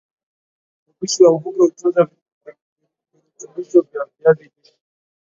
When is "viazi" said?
4.19-4.43